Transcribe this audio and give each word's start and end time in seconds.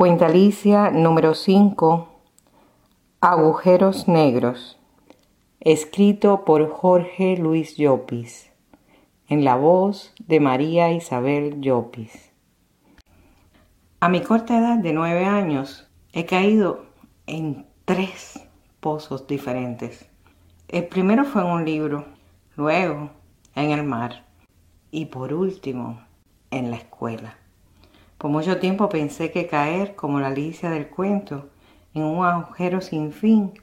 Cuenta 0.00 0.28
Alicia 0.28 0.90
número 0.90 1.34
5 1.34 2.08
Agujeros 3.20 4.08
Negros 4.08 4.78
escrito 5.60 6.46
por 6.46 6.70
Jorge 6.70 7.36
Luis 7.36 7.76
Llopis 7.76 8.50
en 9.28 9.44
la 9.44 9.56
voz 9.56 10.14
de 10.26 10.40
María 10.40 10.90
Isabel 10.90 11.60
Llopis 11.60 12.32
A 14.00 14.08
mi 14.08 14.22
corta 14.22 14.56
edad 14.58 14.78
de 14.78 14.94
nueve 14.94 15.26
años 15.26 15.86
he 16.14 16.24
caído 16.24 16.86
en 17.26 17.66
tres 17.84 18.40
pozos 18.80 19.26
diferentes. 19.26 20.08
El 20.68 20.86
primero 20.86 21.26
fue 21.26 21.42
en 21.42 21.48
un 21.48 21.66
libro, 21.66 22.06
luego 22.56 23.10
en 23.54 23.70
el 23.70 23.84
mar 23.84 24.24
y 24.90 25.04
por 25.04 25.34
último 25.34 26.00
en 26.50 26.70
la 26.70 26.78
escuela. 26.78 27.39
Por 28.20 28.30
mucho 28.30 28.58
tiempo 28.58 28.90
pensé 28.90 29.30
que 29.30 29.46
caer, 29.46 29.96
como 29.96 30.20
la 30.20 30.26
Alicia 30.26 30.68
del 30.68 30.88
cuento, 30.88 31.48
en 31.94 32.02
un 32.02 32.22
agujero 32.22 32.82
sin 32.82 33.12
fin, 33.12 33.54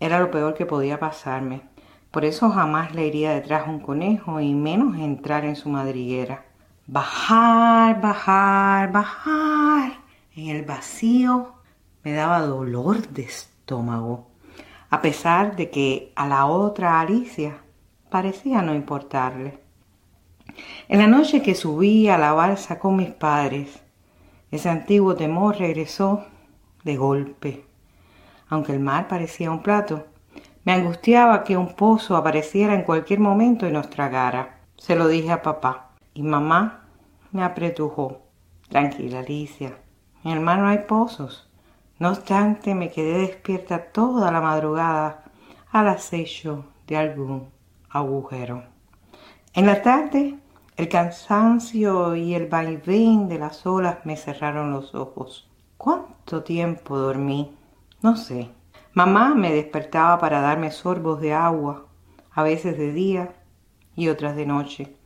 era 0.00 0.18
lo 0.18 0.32
peor 0.32 0.54
que 0.54 0.66
podía 0.66 0.98
pasarme. 0.98 1.62
Por 2.10 2.24
eso 2.24 2.50
jamás 2.50 2.92
le 2.92 3.06
iría 3.06 3.30
detrás 3.30 3.68
un 3.68 3.78
conejo 3.78 4.40
y 4.40 4.52
menos 4.52 4.98
entrar 4.98 5.44
en 5.44 5.54
su 5.54 5.68
madriguera. 5.68 6.44
Bajar, 6.88 8.00
bajar, 8.00 8.90
bajar. 8.90 9.92
En 10.34 10.48
el 10.48 10.64
vacío 10.64 11.52
me 12.02 12.10
daba 12.10 12.40
dolor 12.40 13.06
de 13.10 13.22
estómago, 13.22 14.26
a 14.90 15.02
pesar 15.02 15.54
de 15.54 15.70
que 15.70 16.12
a 16.16 16.26
la 16.26 16.46
otra 16.46 16.98
Alicia 16.98 17.58
parecía 18.10 18.60
no 18.60 18.74
importarle. 18.74 19.60
En 20.88 20.98
la 20.98 21.06
noche 21.06 21.42
que 21.42 21.54
subí 21.54 22.08
a 22.08 22.18
la 22.18 22.32
balsa 22.32 22.80
con 22.80 22.96
mis 22.96 23.10
padres, 23.10 23.84
ese 24.50 24.68
antiguo 24.68 25.14
temor 25.14 25.58
regresó 25.58 26.24
de 26.84 26.96
golpe. 26.96 27.64
Aunque 28.48 28.72
el 28.72 28.80
mar 28.80 29.08
parecía 29.08 29.50
un 29.50 29.62
plato, 29.62 30.06
me 30.64 30.72
angustiaba 30.72 31.44
que 31.44 31.56
un 31.56 31.74
pozo 31.74 32.16
apareciera 32.16 32.74
en 32.74 32.82
cualquier 32.82 33.20
momento 33.20 33.66
y 33.66 33.72
nos 33.72 33.88
tragara. 33.88 34.58
Se 34.76 34.96
lo 34.96 35.08
dije 35.08 35.30
a 35.30 35.42
papá 35.42 35.92
y 36.14 36.22
mamá 36.22 36.84
me 37.32 37.42
apretujó. 37.42 38.22
Tranquila, 38.68 39.20
Alicia, 39.20 39.78
en 40.24 40.32
el 40.32 40.40
mar 40.40 40.58
no 40.58 40.68
hay 40.68 40.78
pozos. 40.78 41.48
No 41.98 42.10
obstante, 42.10 42.74
me 42.74 42.90
quedé 42.90 43.18
despierta 43.18 43.92
toda 43.92 44.30
la 44.30 44.40
madrugada 44.40 45.24
al 45.70 45.88
acecho 45.88 46.64
de 46.86 46.96
algún 46.96 47.50
agujero. 47.88 48.64
En 49.54 49.66
la 49.66 49.82
tarde 49.82 50.38
el 50.80 50.88
cansancio 50.88 52.16
y 52.16 52.34
el 52.34 52.46
vaivén 52.46 53.28
de 53.28 53.38
las 53.38 53.66
olas 53.66 53.98
me 54.04 54.16
cerraron 54.16 54.72
los 54.72 54.94
ojos. 54.94 55.46
¿Cuánto 55.76 56.42
tiempo 56.42 56.96
dormí? 56.96 57.54
No 58.00 58.16
sé. 58.16 58.48
Mamá 58.94 59.34
me 59.34 59.52
despertaba 59.52 60.18
para 60.18 60.40
darme 60.40 60.70
sorbos 60.70 61.20
de 61.20 61.34
agua, 61.34 61.84
a 62.32 62.42
veces 62.42 62.78
de 62.78 62.94
día 62.94 63.34
y 63.94 64.08
otras 64.08 64.36
de 64.36 64.46
noche. 64.46 64.96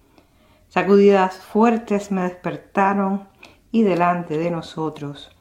Sacudidas 0.68 1.38
fuertes 1.38 2.12
me 2.12 2.22
despertaron 2.22 3.26
y 3.72 3.82
delante 3.82 4.38
de 4.38 4.52
nosotros 4.52 5.36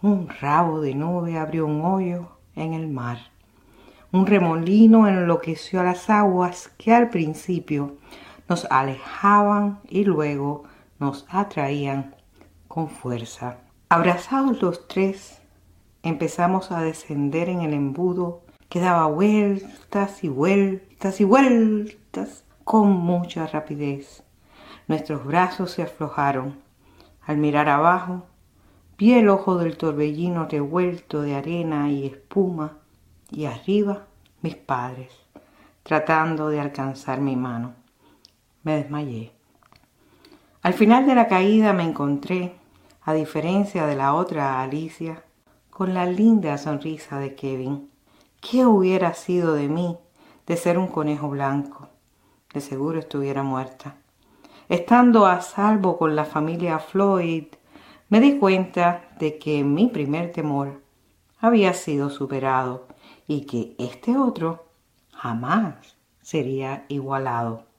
un 0.00 0.28
rabo 0.28 0.80
de 0.80 0.94
nube 0.94 1.38
abrió 1.38 1.66
un 1.66 1.84
hoyo 1.84 2.28
en 2.54 2.72
el 2.72 2.86
mar. 2.86 3.18
Un 4.12 4.26
remolino 4.26 5.08
enloqueció 5.08 5.80
a 5.80 5.84
las 5.84 6.08
aguas 6.08 6.70
que 6.78 6.94
al 6.94 7.10
principio 7.10 7.96
nos 8.52 8.66
alejaban 8.68 9.80
y 9.88 10.04
luego 10.04 10.64
nos 10.98 11.24
atraían 11.30 12.14
con 12.68 12.90
fuerza. 12.90 13.56
Abrazados 13.88 14.60
los 14.60 14.88
tres, 14.88 15.40
empezamos 16.02 16.70
a 16.70 16.82
descender 16.82 17.48
en 17.48 17.62
el 17.62 17.72
embudo 17.72 18.42
que 18.68 18.78
daba 18.78 19.06
vueltas 19.06 20.22
y 20.22 20.28
vueltas 20.28 21.22
y 21.22 21.24
vueltas 21.24 22.44
con 22.62 22.90
mucha 22.90 23.46
rapidez. 23.46 24.22
Nuestros 24.86 25.24
brazos 25.24 25.70
se 25.70 25.82
aflojaron. 25.84 26.58
Al 27.22 27.38
mirar 27.38 27.70
abajo, 27.70 28.26
vi 28.98 29.14
el 29.14 29.30
ojo 29.30 29.56
del 29.56 29.78
torbellino 29.78 30.46
revuelto 30.46 31.22
de 31.22 31.36
arena 31.36 31.90
y 31.90 32.04
espuma 32.04 32.76
y 33.30 33.46
arriba 33.46 34.08
mis 34.42 34.56
padres, 34.56 35.10
tratando 35.84 36.50
de 36.50 36.60
alcanzar 36.60 37.22
mi 37.22 37.34
mano 37.34 37.80
me 38.62 38.76
desmayé. 38.76 39.32
Al 40.62 40.74
final 40.74 41.06
de 41.06 41.14
la 41.14 41.28
caída 41.28 41.72
me 41.72 41.82
encontré, 41.82 42.54
a 43.02 43.12
diferencia 43.14 43.86
de 43.86 43.96
la 43.96 44.14
otra 44.14 44.62
Alicia, 44.62 45.24
con 45.70 45.94
la 45.94 46.06
linda 46.06 46.56
sonrisa 46.58 47.18
de 47.18 47.34
Kevin. 47.34 47.90
¿Qué 48.40 48.64
hubiera 48.66 49.14
sido 49.14 49.54
de 49.54 49.68
mí 49.68 49.98
de 50.46 50.56
ser 50.56 50.78
un 50.78 50.86
conejo 50.86 51.28
blanco? 51.28 51.88
De 52.52 52.60
seguro 52.60 52.98
estuviera 52.98 53.42
muerta. 53.42 53.96
Estando 54.68 55.26
a 55.26 55.40
salvo 55.40 55.98
con 55.98 56.14
la 56.14 56.24
familia 56.24 56.78
Floyd, 56.78 57.46
me 58.08 58.20
di 58.20 58.38
cuenta 58.38 59.08
de 59.18 59.38
que 59.38 59.64
mi 59.64 59.88
primer 59.88 60.32
temor 60.32 60.82
había 61.40 61.72
sido 61.72 62.10
superado 62.10 62.86
y 63.26 63.46
que 63.46 63.74
este 63.78 64.16
otro 64.16 64.66
jamás 65.12 65.96
sería 66.20 66.84
igualado. 66.88 67.71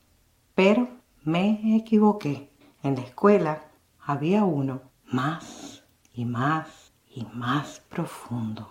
Pero 0.56 0.88
me 1.24 1.76
equivoqué. 1.76 2.50
En 2.84 2.96
la 2.96 3.02
escuela 3.02 3.64
había 4.00 4.44
uno 4.44 4.82
más 5.06 5.84
y 6.14 6.26
más 6.26 6.92
y 7.10 7.26
más 7.34 7.82
profundo. 7.90 8.70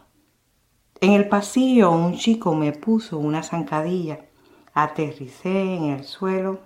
En 1.01 1.13
el 1.13 1.29
pasillo 1.29 1.91
un 1.91 2.17
chico 2.17 2.55
me 2.55 2.73
puso 2.73 3.19
una 3.19 3.43
zancadilla. 3.43 4.21
Aterricé 4.75 5.75
en 5.75 5.85
el 5.85 6.05
suelo 6.05 6.61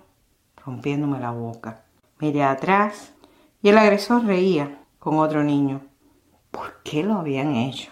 rompiéndome 0.63 1.19
la 1.19 1.31
boca. 1.31 1.85
Miré 2.19 2.43
atrás 2.43 3.13
y 3.61 3.69
el 3.69 3.77
agresor 3.77 4.23
reía 4.25 4.83
con 4.99 5.17
otro 5.17 5.43
niño. 5.43 5.81
¿Por 6.51 6.81
qué 6.83 7.03
lo 7.03 7.15
habían 7.15 7.55
hecho? 7.55 7.91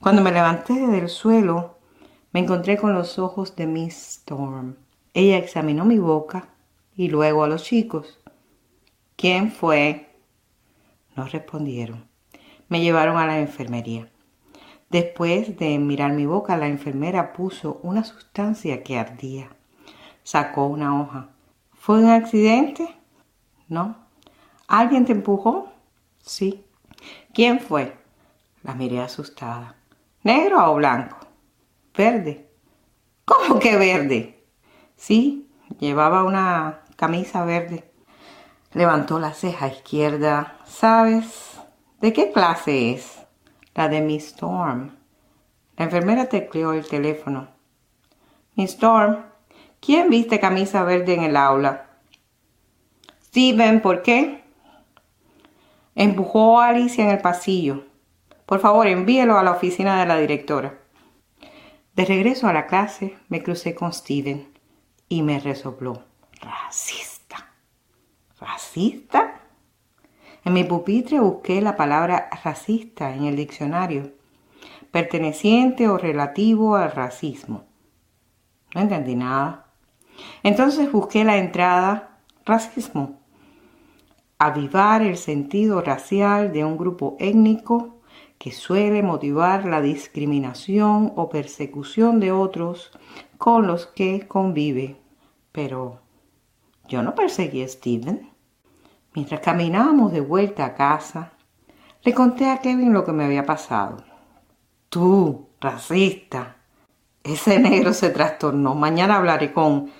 Cuando 0.00 0.22
me 0.22 0.32
levanté 0.32 0.86
del 0.86 1.08
suelo, 1.08 1.78
me 2.32 2.40
encontré 2.40 2.78
con 2.78 2.94
los 2.94 3.18
ojos 3.18 3.54
de 3.56 3.66
Miss 3.66 4.20
Storm. 4.20 4.76
Ella 5.14 5.36
examinó 5.36 5.84
mi 5.84 5.98
boca 5.98 6.48
y 6.96 7.08
luego 7.08 7.44
a 7.44 7.48
los 7.48 7.64
chicos. 7.64 8.20
¿Quién 9.16 9.52
fue? 9.52 10.10
No 11.16 11.26
respondieron. 11.26 12.06
Me 12.68 12.80
llevaron 12.80 13.18
a 13.18 13.26
la 13.26 13.38
enfermería. 13.38 14.08
Después 14.90 15.56
de 15.58 15.78
mirar 15.78 16.12
mi 16.12 16.26
boca, 16.26 16.56
la 16.56 16.68
enfermera 16.68 17.32
puso 17.32 17.80
una 17.82 18.04
sustancia 18.04 18.82
que 18.82 18.98
ardía. 18.98 19.48
Sacó 20.22 20.66
una 20.66 21.00
hoja. 21.00 21.28
¿Fue 21.74 21.98
un 21.98 22.10
accidente? 22.10 22.88
No. 23.68 23.96
¿Alguien 24.68 25.04
te 25.04 25.12
empujó? 25.12 25.72
Sí. 26.20 26.64
¿Quién 27.32 27.60
fue? 27.60 27.96
La 28.62 28.74
miré 28.74 29.00
asustada. 29.00 29.76
¿Negro 30.22 30.70
o 30.70 30.74
blanco? 30.76 31.16
Verde. 31.96 32.48
¿Cómo 33.24 33.58
que 33.58 33.76
verde? 33.76 34.44
Sí, 34.96 35.48
llevaba 35.80 36.22
una 36.24 36.81
camisa 37.02 37.44
verde. 37.44 37.82
Levantó 38.74 39.18
la 39.18 39.34
ceja 39.34 39.66
izquierda. 39.66 40.58
¿Sabes 40.64 41.58
de 42.00 42.12
qué 42.12 42.30
clase 42.30 42.92
es? 42.92 43.18
La 43.74 43.88
de 43.88 44.00
Miss 44.00 44.28
Storm. 44.28 44.92
La 45.76 45.86
enfermera 45.86 46.26
tecleó 46.26 46.72
el 46.72 46.86
teléfono. 46.86 47.48
Miss 48.54 48.74
Storm, 48.74 49.16
¿quién 49.80 50.10
viste 50.10 50.38
camisa 50.38 50.84
verde 50.84 51.14
en 51.14 51.24
el 51.24 51.36
aula? 51.36 51.88
Steven, 53.24 53.80
¿por 53.80 54.02
qué? 54.02 54.44
Empujó 55.96 56.60
a 56.60 56.68
Alicia 56.68 57.02
en 57.02 57.10
el 57.10 57.18
pasillo. 57.18 57.82
Por 58.46 58.60
favor, 58.60 58.86
envíelo 58.86 59.36
a 59.36 59.42
la 59.42 59.50
oficina 59.50 59.98
de 59.98 60.06
la 60.06 60.18
directora. 60.18 60.78
De 61.96 62.04
regreso 62.04 62.46
a 62.46 62.52
la 62.52 62.68
clase, 62.68 63.18
me 63.28 63.42
crucé 63.42 63.74
con 63.74 63.92
Steven 63.92 64.56
y 65.08 65.22
me 65.22 65.40
resopló 65.40 66.11
racista. 66.42 67.48
¿Racista? 68.38 69.40
En 70.44 70.52
mi 70.52 70.64
pupitre 70.64 71.20
busqué 71.20 71.60
la 71.60 71.76
palabra 71.76 72.28
racista 72.42 73.14
en 73.14 73.24
el 73.24 73.36
diccionario, 73.36 74.12
perteneciente 74.90 75.88
o 75.88 75.96
relativo 75.96 76.74
al 76.76 76.90
racismo. 76.90 77.64
No 78.74 78.80
entendí 78.80 79.14
nada. 79.14 79.66
Entonces 80.42 80.90
busqué 80.90 81.24
la 81.24 81.36
entrada 81.36 82.18
racismo. 82.44 83.20
Avivar 84.38 85.02
el 85.02 85.16
sentido 85.16 85.80
racial 85.80 86.52
de 86.52 86.64
un 86.64 86.76
grupo 86.76 87.16
étnico 87.20 88.00
que 88.38 88.50
suele 88.50 89.04
motivar 89.04 89.64
la 89.66 89.80
discriminación 89.80 91.12
o 91.14 91.28
persecución 91.28 92.18
de 92.18 92.32
otros 92.32 92.90
con 93.38 93.68
los 93.68 93.86
que 93.86 94.26
convive. 94.26 94.96
Pero 95.52 96.00
yo 96.92 97.02
no 97.02 97.14
perseguí 97.14 97.62
a 97.62 97.68
Steven. 97.68 98.30
Mientras 99.14 99.40
caminábamos 99.40 100.12
de 100.12 100.20
vuelta 100.20 100.66
a 100.66 100.74
casa, 100.74 101.32
Le 102.04 102.12
conté 102.12 102.50
a 102.50 102.58
Kevin 102.58 102.92
lo 102.92 103.04
que 103.04 103.12
me 103.12 103.24
había 103.24 103.46
pasado. 103.46 104.04
Tú, 104.88 105.48
racista. 105.60 106.56
Ese 107.22 107.60
negro 107.60 107.92
se 107.92 108.10
trastornó. 108.10 108.74
Mañana 108.74 109.16
hablaré 109.16 109.52
con... 109.52 109.90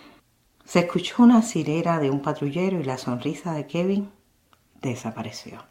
Se 0.64 0.80
escuchó 0.80 1.22
una 1.22 1.42
sirena 1.42 2.00
de 2.00 2.10
un 2.10 2.20
patrullero 2.20 2.80
y 2.80 2.84
la 2.84 2.98
sonrisa 2.98 3.52
de 3.52 3.68
Kevin 3.68 4.10
desapareció. 4.80 5.62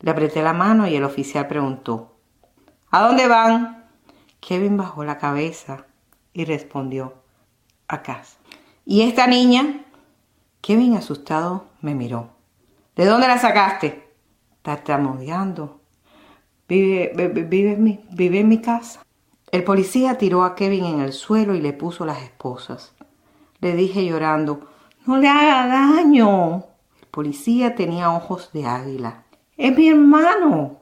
Le 0.00 0.10
apreté 0.12 0.40
la 0.40 0.52
mano 0.52 0.86
y 0.86 0.94
el 0.94 1.04
oficial 1.04 1.48
preguntó, 1.48 2.14
¿A 2.92 3.02
dónde 3.02 3.26
van? 3.26 3.84
Kevin 4.40 4.76
bajó 4.76 5.04
la 5.04 5.18
cabeza 5.18 5.86
y 6.32 6.44
respondió, 6.44 7.14
a 7.88 8.02
casa. 8.02 8.41
¿Y 8.84 9.02
esta 9.02 9.28
niña? 9.28 9.84
Kevin 10.60 10.96
asustado 10.96 11.66
me 11.82 11.94
miró. 11.94 12.30
¿De 12.96 13.06
dónde 13.06 13.28
la 13.28 13.38
sacaste? 13.38 14.12
Tartamudeando. 14.62 15.80
Vive, 16.68 17.12
vive, 17.14 17.72
en 17.74 17.84
mi, 17.84 18.04
vive 18.10 18.40
en 18.40 18.48
mi 18.48 18.60
casa. 18.60 19.04
El 19.52 19.62
policía 19.62 20.18
tiró 20.18 20.42
a 20.42 20.56
Kevin 20.56 20.84
en 20.84 21.00
el 21.00 21.12
suelo 21.12 21.54
y 21.54 21.60
le 21.60 21.72
puso 21.72 22.04
las 22.04 22.22
esposas. 22.22 22.92
Le 23.60 23.76
dije 23.76 24.04
llorando, 24.04 24.68
no 25.06 25.16
le 25.18 25.28
haga 25.28 25.66
daño. 25.68 26.64
El 27.00 27.06
policía 27.10 27.76
tenía 27.76 28.10
ojos 28.10 28.50
de 28.52 28.66
águila. 28.66 29.24
Es 29.56 29.76
mi 29.76 29.88
hermano. 29.88 30.80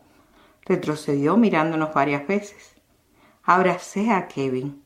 Retrocedió 0.64 1.37
mirándonos 1.37 1.93
varias 1.93 2.26
veces. 2.26 2.76
Abracé 3.43 4.11
a 4.11 4.26
Kevin. 4.26 4.82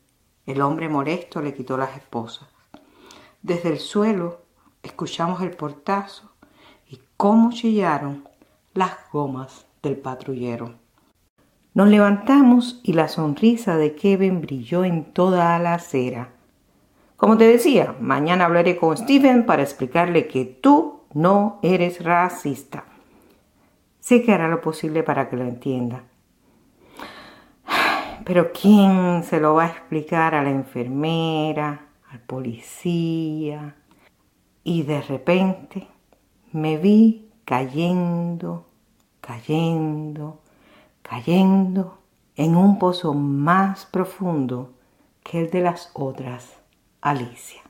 El 0.47 0.61
hombre 0.63 0.89
molesto 0.89 1.41
le 1.41 1.55
quitó 1.55 1.77
las 1.77 1.97
esposas. 1.97 2.54
Desde 3.45 3.69
el 3.69 3.79
suelo 3.79 4.41
escuchamos 4.83 5.43
el 5.43 5.51
portazo 5.51 6.31
y 6.89 6.99
cómo 7.19 7.53
chillaron 7.53 8.27
las 8.73 8.93
gomas 9.13 9.67
del 9.83 9.99
patrullero. 9.99 10.73
Nos 11.75 11.89
levantamos 11.91 12.81
y 12.83 12.95
la 12.95 13.07
sonrisa 13.09 13.77
de 13.77 13.95
Kevin 13.97 14.41
brilló 14.41 14.83
en 14.87 15.05
toda 15.05 15.59
la 15.59 15.75
acera. 15.75 16.31
Como 17.19 17.37
te 17.37 17.47
decía, 17.47 17.95
mañana 18.01 18.47
hablaré 18.47 18.79
con 18.79 18.97
Steven 18.97 19.45
para 19.45 19.63
explicarle 19.63 20.27
que 20.27 20.47
tú 20.47 21.01
no 21.13 21.59
eres 21.63 22.03
racista. 22.03 22.85
Sé 24.01 24.23
que 24.23 24.33
hará 24.33 24.49
lo 24.49 24.63
posible 24.63 25.03
para 25.03 25.29
que 25.29 25.37
lo 25.37 25.45
entienda. 25.45 26.05
Pero 28.25 28.53
¿quién 28.53 29.23
se 29.23 29.39
lo 29.39 29.53
va 29.53 29.65
a 29.65 29.69
explicar 29.69 30.35
a 30.35 30.43
la 30.43 30.49
enfermera, 30.49 31.89
policía? 32.21 33.77
Y 34.63 34.83
de 34.83 35.03
repente 35.03 35.89
me 36.53 36.77
vi 36.77 37.29
cayendo, 37.45 38.67
cayendo, 39.21 40.41
cayendo 41.03 41.99
en 42.37 42.57
un 42.57 42.79
pozo 42.79 43.15
más 43.15 43.87
profundo 43.87 44.73
que 45.23 45.41
el 45.41 45.51
de 45.51 45.61
las 45.61 45.91
otras, 45.95 46.57
Alicia. 47.01 47.64